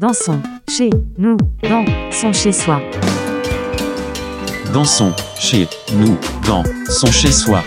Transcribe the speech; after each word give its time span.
Dansons, 0.00 0.40
chez 0.68 0.90
nous, 1.16 1.36
dans 1.68 1.84
son 2.12 2.32
chez 2.32 2.52
soi. 2.52 2.80
Dansons, 4.72 5.12
chez 5.40 5.66
nous, 5.92 6.16
dans 6.46 6.62
son 6.88 7.08
chez 7.08 7.32
soi. 7.32 7.64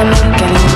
I'm 0.00 0.08
looking 0.08 0.69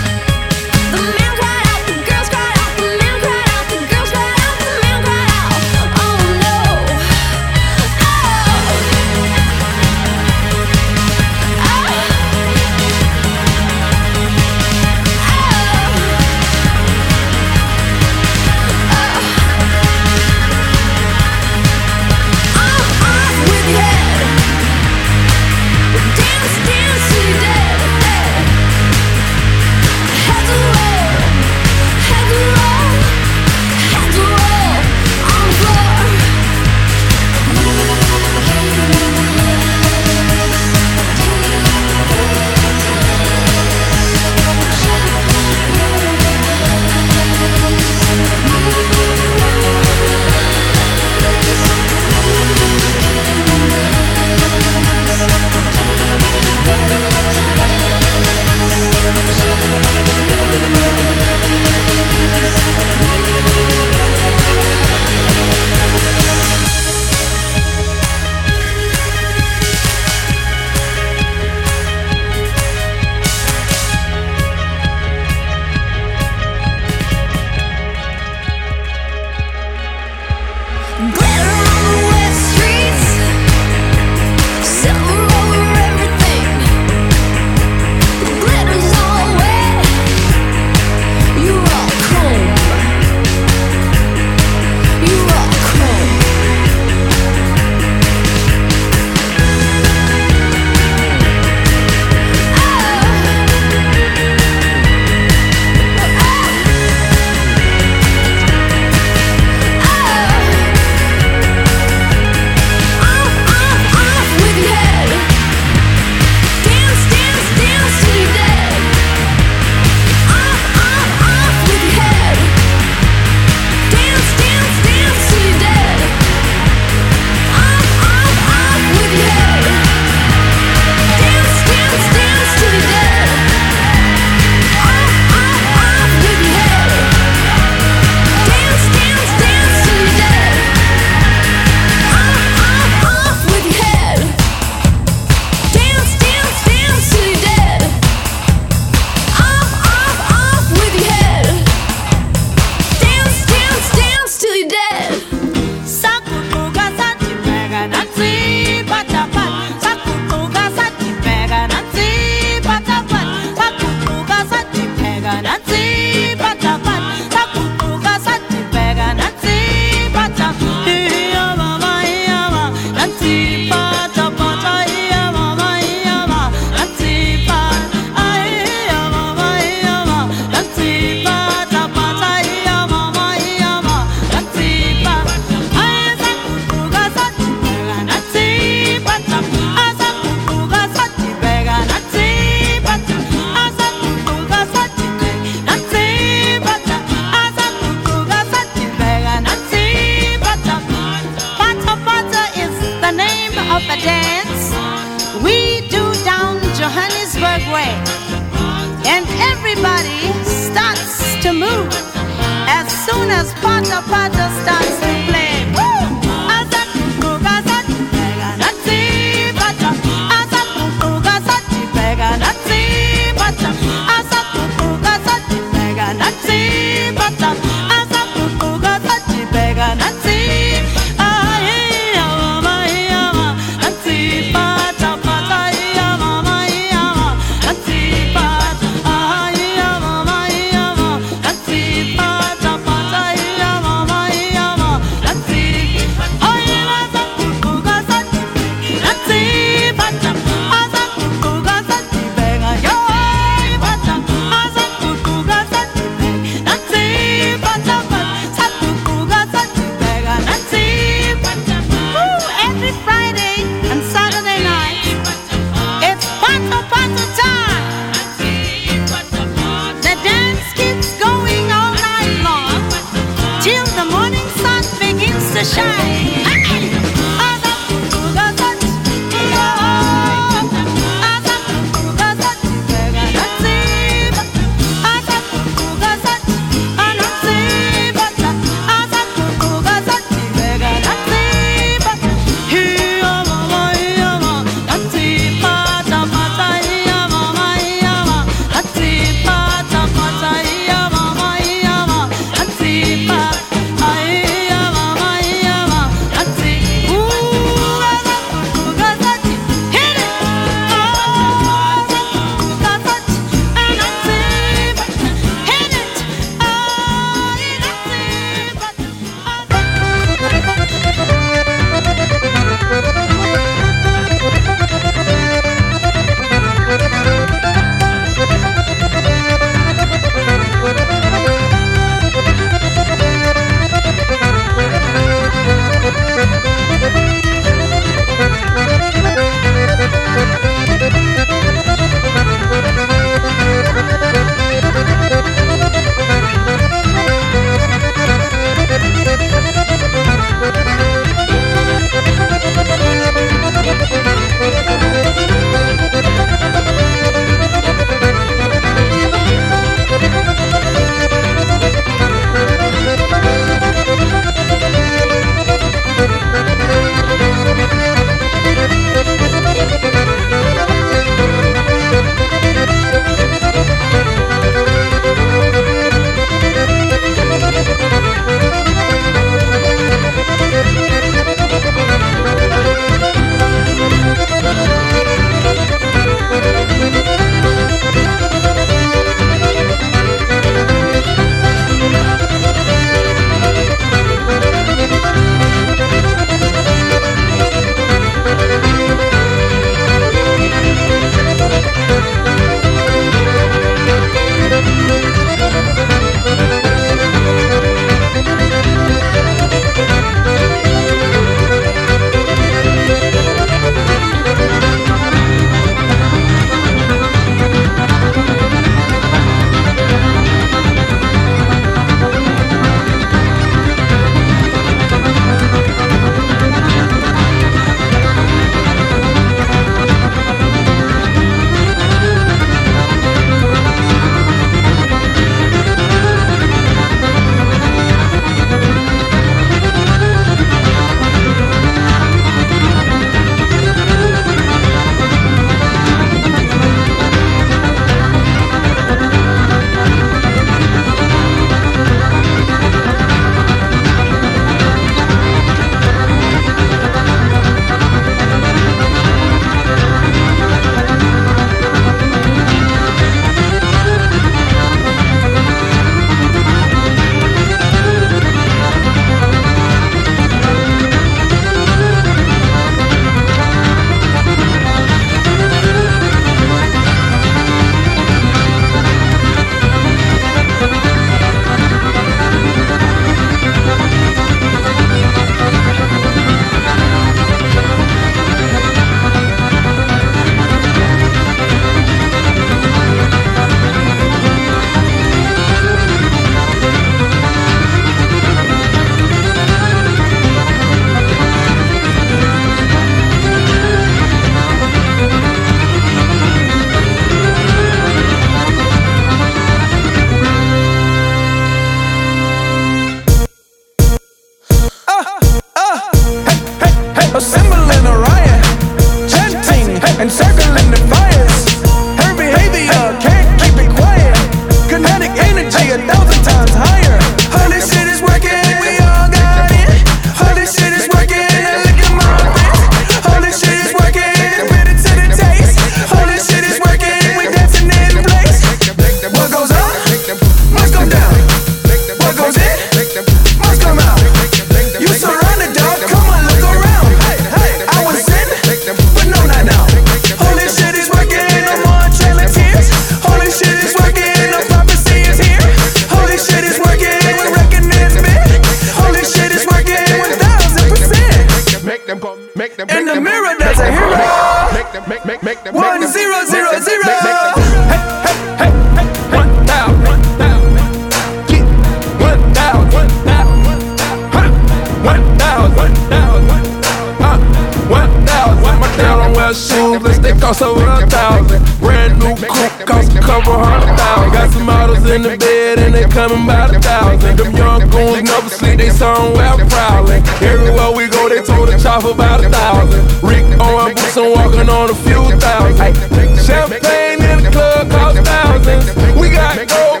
cost 580.51 580.63
over 580.63 580.83
a 580.83 581.07
thousand. 581.07 581.63
Brand 581.79 582.19
new 582.19 582.35
coupe 582.35 582.85
cost 582.85 583.15
a 583.15 583.19
couple 583.19 583.53
hundred 583.53 583.95
thousand. 583.95 584.33
Got 584.33 584.51
some 584.51 584.65
models 584.65 585.09
in 585.09 585.21
the 585.21 585.37
bed 585.37 585.79
and 585.79 585.93
they 585.93 586.03
coming 586.03 586.45
by 586.45 586.67
the 586.67 586.79
thousand. 586.79 587.37
Them 587.37 587.55
young 587.55 587.89
goons 587.89 588.23
never 588.23 588.49
sleep, 588.49 588.77
they 588.79 588.89
somewhere 588.89 589.55
prowling. 589.69 590.23
Everywhere 590.43 590.91
we 590.91 591.07
go, 591.07 591.29
they 591.29 591.41
told 591.41 591.69
the 591.69 591.77
chop 591.79 592.03
about 592.03 592.43
a 592.43 592.49
thousand. 592.49 592.99
Rick 593.23 593.47
Owens 593.59 593.95
boots 593.95 594.17
and 594.17 594.31
walking 594.35 594.67
on 594.67 594.89
a 594.89 594.95
few 595.07 595.23
thousand. 595.39 595.95
Champagne 596.43 597.21
in 597.23 597.43
the 597.43 597.51
club 597.51 597.89
cost 597.89 598.19
thousands. 598.19 598.85
We 599.15 599.29
got 599.29 599.55
gold 599.69 600.00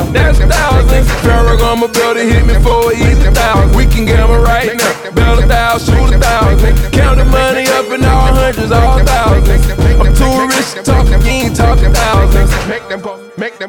by 0.00 0.06
the 0.06 0.12
bar, 0.12 0.12
that's 0.12 0.38
thousands. 0.38 1.08
Ferragamo 1.22 1.92
building 1.92 2.28
hit 2.28 2.46
me 2.46 2.54
for 2.62 2.92
a 2.92 2.94
easy 2.94 3.30
thousand. 3.30 3.76
We 3.76 3.86
can 3.86 4.04
gamble 4.06 4.38
right 4.38 4.76
now. 4.76 5.10
Bell 5.12 5.38
a 5.38 5.46
thousand, 5.46 5.94
shoot 5.94 6.14
a 6.14 6.18
thousand. 6.18 6.92
Count 6.92 7.18
the 7.18 7.24
money 7.24 7.66
up 7.68 7.86
in 7.86 8.04
all 8.04 8.32
hundreds, 8.32 8.72
all 8.72 8.98
thousands. 9.04 9.66
I'm 10.00 10.14
too 10.14 10.48
rich 10.48 10.72
to 10.74 10.82
talk, 10.82 11.06
you 11.08 11.18
ain't 11.28 11.56
talking 11.56 11.92
thousands. 11.92 12.50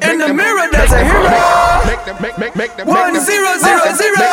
In 0.03 0.17
the 0.17 0.33
mirror, 0.33 0.67
there's 0.71 0.91
a 0.91 1.03
hero. 1.03 1.31
One 2.85 3.19
zero 3.19 3.57
zero 3.59 3.93
zero. 3.95 4.30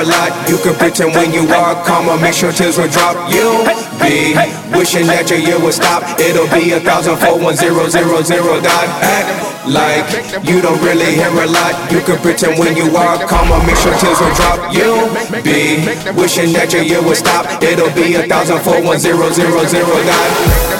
A 0.00 0.04
lot. 0.04 0.32
You 0.48 0.56
can 0.58 0.74
pretend 0.74 1.14
when 1.14 1.32
you 1.32 1.44
are 1.52 1.76
calm 1.84 2.08
or 2.08 2.18
make 2.18 2.32
sure 2.32 2.52
tears 2.52 2.78
will 2.78 2.88
drop. 2.88 3.16
You'll 3.28 3.64
be 4.00 4.32
wishing 4.72 5.06
that 5.06 5.28
your 5.28 5.38
year 5.38 5.60
would 5.60 5.74
stop. 5.74 6.02
It'll 6.18 6.48
be 6.48 6.72
a 6.72 6.80
thousand 6.80 7.20
four 7.20 7.36
one 7.36 7.56
zero 7.56 7.88
zero 7.88 8.22
zero 8.24 8.60
dot. 8.60 8.86
Act 9.04 9.68
like 9.68 10.08
you 10.48 10.64
don't 10.64 10.80
really 10.80 11.12
hear 11.12 11.28
a 11.28 11.46
lot. 11.46 11.76
You 11.92 12.00
can 12.00 12.16
pretend 12.24 12.58
when 12.58 12.76
you 12.76 12.88
are 12.96 13.20
calm 13.28 13.52
or 13.52 13.60
make 13.68 13.76
sure 13.76 13.92
tears 14.00 14.18
will 14.20 14.34
drop. 14.40 14.72
You'll 14.72 15.12
be 15.44 15.84
wishing 16.16 16.52
that 16.56 16.72
your 16.72 16.82
year 16.82 17.02
would 17.04 17.20
stop. 17.20 17.44
It'll 17.62 17.92
be 17.92 18.16
a 18.16 18.24
thousand 18.24 18.60
four 18.64 18.80
one 18.80 18.98
zero 18.98 19.28
zero 19.30 19.64
zero 19.68 19.96
dot. 20.08 20.79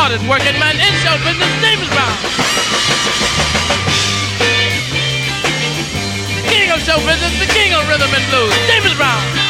Hardest 0.00 0.26
working 0.26 0.58
man 0.58 0.76
in 0.80 0.92
show 1.04 1.12
business, 1.28 1.52
David 1.60 1.84
Brown. 1.92 2.16
The 6.40 6.44
king 6.48 6.72
of 6.72 6.80
show 6.80 6.96
business, 7.04 7.36
the 7.38 7.52
king 7.52 7.74
of 7.74 7.86
rhythm 7.86 8.08
and 8.08 8.24
blues, 8.32 8.54
David 8.66 8.96
Brown. 8.96 9.49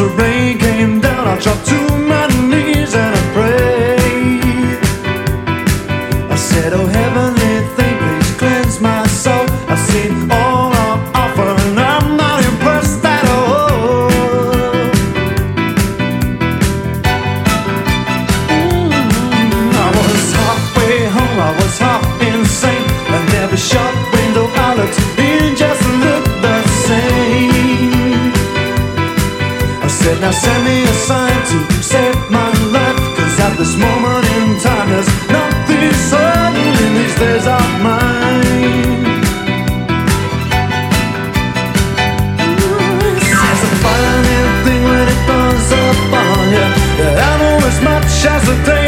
And 0.00 0.31
That 46.98 47.16
I 47.18 47.32
know 47.40 47.66
as 47.66 47.80
much 47.80 48.04
as 48.26 48.42
the 48.46 48.56
day 48.64 48.81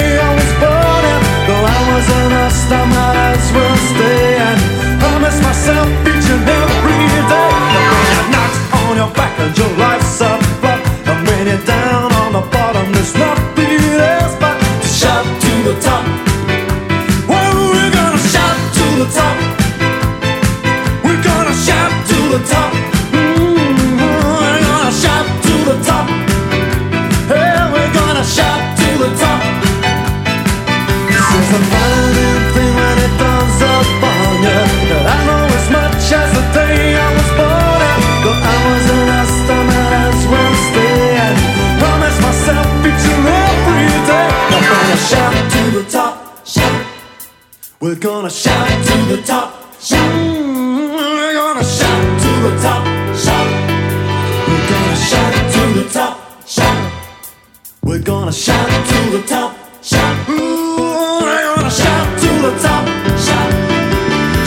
shout 58.35 58.69
to 58.89 59.11
the 59.17 59.23
top, 59.29 59.57
shout. 59.81 60.29
Ooh, 60.29 61.21
we're 61.23 61.55
gonna 61.55 61.71
shout 61.71 62.19
to 62.19 62.29
the 62.43 62.51
top, 62.61 62.85
shout. 63.17 63.53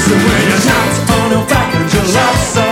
So 0.04 0.12
when 0.12 0.42
you're 0.50 0.64
knocked 0.68 1.10
on 1.12 1.32
your 1.32 1.46
back 1.48 1.74
and 1.74 1.94
your 1.94 2.04
life's 2.04 2.58
up, 2.58 2.67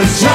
the 0.00 0.30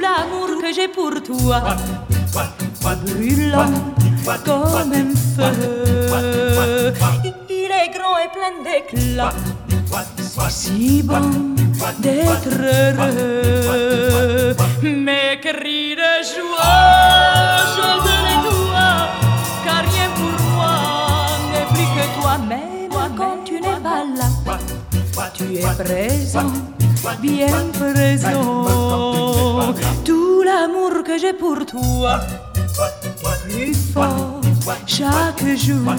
l'amour 0.00 0.60
que 0.60 0.72
j'ai 0.74 0.88
pour 0.88 1.22
toi, 1.22 1.62
comme 4.44 4.92
un 4.92 5.10
feu. 5.34 6.92
Il 7.48 7.70
est 7.70 7.90
grand 7.94 8.16
et 8.18 8.30
plein 8.32 8.54
d'éclat. 8.64 9.32
Si 10.48 11.02
bon 11.02 11.54
d'être 11.98 12.60
heureux. 12.60 14.54
Mes 14.82 15.38
cris 15.40 15.96
de 15.96 16.22
joie, 16.30 17.66
je 17.74 17.88
te 18.04 18.14
les 18.26 18.40
dois, 18.48 18.96
car 19.64 19.82
rien 19.90 20.08
pour 20.14 20.38
moi 20.54 20.74
n'est 21.52 21.68
plus 21.72 21.88
que 21.96 22.04
toi. 22.20 22.34
Même 22.48 22.94
quand 23.16 23.38
tu 23.44 23.54
n'es 23.54 23.80
pas 23.82 24.02
là, 24.18 24.28
tu 25.34 25.44
es 25.56 25.70
présent, 25.82 26.52
bien 27.20 27.60
présent. 27.72 29.74
Tout 30.04 30.42
l'amour 30.42 30.92
que 31.04 31.18
j'ai 31.18 31.32
pour 31.32 31.66
toi 31.66 32.20
est 33.04 33.14
plus 33.48 33.74
fort 33.92 34.40
chaque 34.86 35.44
jour. 35.56 35.94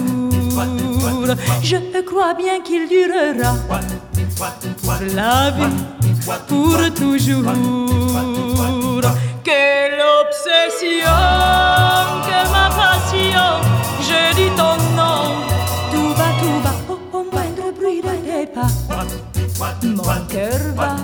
Je 1.63 1.77
crois 2.01 2.33
bien 2.33 2.61
qu'il 2.61 2.87
durera 2.87 3.55
la 5.15 5.51
vie, 5.51 5.75
pour 6.47 6.77
toujours. 6.93 7.43
Quelle 9.43 9.99
obsession, 10.21 11.17
que 12.25 12.39
ma 12.51 12.69
passion, 12.69 13.49
je 14.01 14.35
dis 14.35 14.51
ton 14.55 14.75
nom, 14.95 15.21
tout 15.91 16.13
va, 16.15 16.29
tout 16.41 16.59
va, 16.63 16.73
au, 16.93 17.17
au 17.17 17.23
moindre 17.31 17.71
bruit 17.77 18.01
de 18.01 18.45
pas. 18.53 18.71
Mon 19.83 20.25
cœur 20.27 20.59
va, 20.75 20.95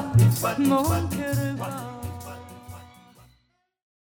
mon 0.57 0.83
cœur 0.83 1.55
va. 1.57 1.96